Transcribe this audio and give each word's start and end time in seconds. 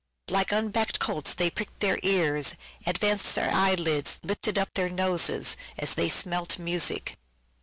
"Like 0.29 0.49
unback'd 0.51 0.97
colts 0.97 1.35
they 1.35 1.51
prick 1.51 1.67
'd 1.77 1.79
their 1.79 1.99
ears, 2.01 2.55
Advanced 2.87 3.35
their 3.35 3.53
eyelids, 3.53 4.19
lifted 4.23 4.57
up 4.57 4.73
their 4.73 4.89
noses, 4.89 5.57
As 5.77 5.93
they 5.93 6.09
smelt 6.09 6.57
music." 6.57 7.19